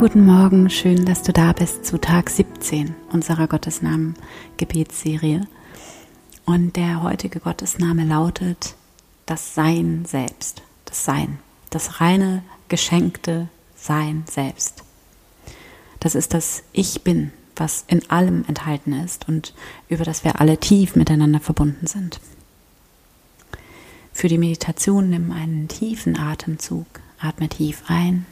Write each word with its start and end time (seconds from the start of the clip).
Guten 0.00 0.24
Morgen, 0.24 0.70
schön, 0.70 1.04
dass 1.04 1.24
du 1.24 1.30
da 1.30 1.52
bist 1.52 1.84
zu 1.84 2.00
Tag 2.00 2.30
17 2.30 2.94
unserer 3.12 3.46
Gottesnamen 3.46 4.14
Gebetsserie. 4.56 5.46
Und 6.46 6.76
der 6.76 7.02
heutige 7.02 7.38
Gottesname 7.38 8.06
lautet 8.06 8.76
das 9.26 9.54
Sein 9.54 10.06
selbst, 10.06 10.62
das 10.86 11.04
Sein, 11.04 11.38
das 11.68 12.00
reine, 12.00 12.42
geschenkte 12.70 13.50
Sein 13.76 14.24
selbst. 14.26 14.84
Das 16.00 16.14
ist 16.14 16.32
das 16.32 16.62
Ich 16.72 17.02
bin, 17.02 17.30
was 17.54 17.84
in 17.86 18.10
allem 18.10 18.46
enthalten 18.48 18.94
ist 18.94 19.28
und 19.28 19.52
über 19.90 20.04
das 20.04 20.24
wir 20.24 20.40
alle 20.40 20.56
tief 20.56 20.96
miteinander 20.96 21.40
verbunden 21.40 21.86
sind. 21.86 22.20
Für 24.14 24.28
die 24.28 24.38
Meditation 24.38 25.10
nimm 25.10 25.30
einen 25.30 25.68
tiefen 25.68 26.18
Atemzug, 26.18 26.86
atme 27.20 27.50
tief 27.50 27.82
ein 27.86 28.24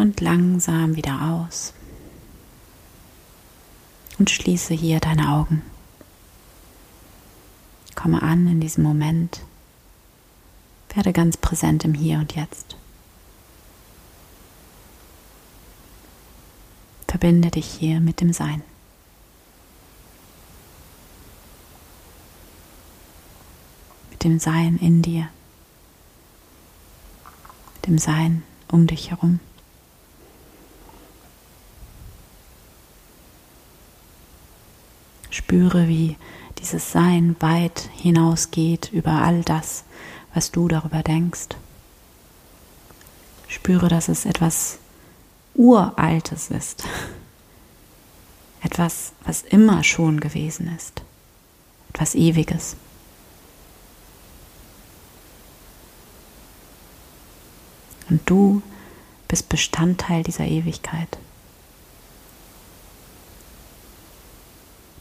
und 0.00 0.20
langsam 0.20 0.96
wieder 0.96 1.30
aus. 1.30 1.74
Und 4.18 4.30
schließe 4.30 4.74
hier 4.74 4.98
deine 4.98 5.28
Augen. 5.30 5.62
Komme 7.94 8.22
an 8.22 8.46
in 8.46 8.60
diesem 8.60 8.82
Moment. 8.82 9.42
Werde 10.94 11.12
ganz 11.12 11.36
präsent 11.36 11.84
im 11.84 11.94
Hier 11.94 12.18
und 12.18 12.34
Jetzt. 12.34 12.76
Verbinde 17.06 17.50
dich 17.50 17.66
hier 17.66 18.00
mit 18.00 18.20
dem 18.20 18.32
Sein. 18.32 18.62
Mit 24.10 24.24
dem 24.24 24.38
Sein 24.38 24.78
in 24.78 25.02
dir. 25.02 25.28
Mit 27.74 27.86
dem 27.86 27.98
Sein 27.98 28.42
um 28.68 28.86
dich 28.86 29.10
herum. 29.10 29.40
Spüre, 35.40 35.88
wie 35.88 36.16
dieses 36.58 36.92
Sein 36.92 37.34
weit 37.40 37.88
hinausgeht 37.96 38.90
über 38.92 39.22
all 39.22 39.40
das, 39.42 39.84
was 40.34 40.50
du 40.50 40.68
darüber 40.68 41.02
denkst. 41.02 41.48
Spüre, 43.48 43.88
dass 43.88 44.08
es 44.08 44.26
etwas 44.26 44.78
Uraltes 45.54 46.50
ist. 46.50 46.84
Etwas, 48.62 49.12
was 49.24 49.40
immer 49.40 49.82
schon 49.82 50.20
gewesen 50.20 50.70
ist. 50.76 51.00
Etwas 51.88 52.14
Ewiges. 52.14 52.76
Und 58.10 58.20
du 58.26 58.60
bist 59.26 59.48
Bestandteil 59.48 60.22
dieser 60.22 60.44
Ewigkeit. 60.44 61.18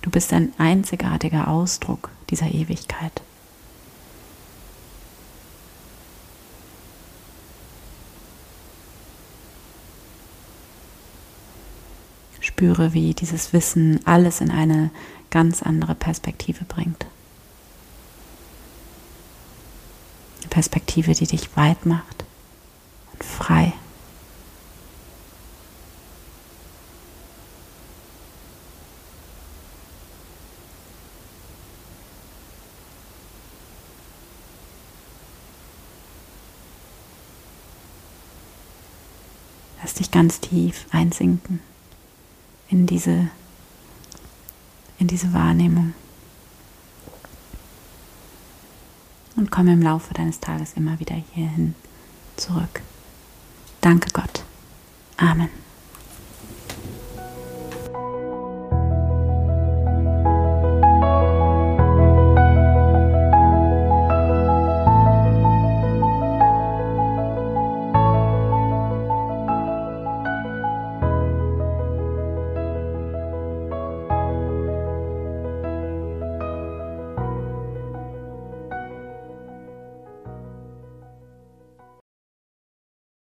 Du 0.10 0.14
bist 0.14 0.34
ein 0.34 0.54
einzigartiger 0.58 1.50
Ausdruck 1.50 2.10
dieser 2.32 2.48
Ewigkeit. 2.48 3.22
Spüre, 12.40 12.96
wie 12.96 13.14
dieses 13.14 13.54
Wissen 13.54 14.00
alles 14.08 14.42
in 14.42 14.50
eine 14.50 14.90
ganz 15.30 15.62
andere 15.62 15.94
Perspektive 15.94 16.66
bringt. 16.66 17.06
Eine 20.40 20.50
Perspektive, 20.50 21.14
die 21.14 21.28
dich 21.28 21.56
weit 21.56 21.86
macht 21.86 22.26
und 23.14 23.24
frei. 23.24 23.74
Lass 39.82 39.94
dich 39.94 40.12
ganz 40.12 40.40
tief 40.40 40.86
einsinken 40.92 41.60
in 42.70 42.86
diese, 42.86 43.30
in 44.98 45.08
diese 45.08 45.34
Wahrnehmung. 45.34 45.94
Und 49.36 49.52
komm 49.52 49.70
im 49.70 49.82
Laufe 49.82 50.14
deines 50.14 50.42
Tages 50.42 50.74
immer 50.74 51.00
wieder 51.00 51.16
hierhin 51.34 51.76
zurück. 52.36 52.82
Danke 53.80 54.10
Gott. 54.12 54.44
Amen. 55.16 55.59